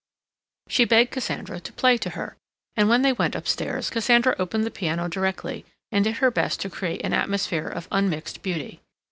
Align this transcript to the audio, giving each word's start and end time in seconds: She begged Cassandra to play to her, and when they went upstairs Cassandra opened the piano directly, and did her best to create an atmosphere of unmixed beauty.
She 0.67 0.83
begged 0.85 1.11
Cassandra 1.11 1.59
to 1.59 1.73
play 1.73 1.95
to 1.99 2.09
her, 2.17 2.35
and 2.75 2.89
when 2.89 3.03
they 3.03 3.13
went 3.13 3.35
upstairs 3.35 3.91
Cassandra 3.91 4.35
opened 4.39 4.63
the 4.63 4.71
piano 4.71 5.07
directly, 5.07 5.63
and 5.91 6.03
did 6.05 6.15
her 6.17 6.31
best 6.31 6.59
to 6.61 6.71
create 6.71 7.05
an 7.05 7.13
atmosphere 7.13 7.67
of 7.67 7.87
unmixed 7.91 8.41
beauty. 8.41 8.81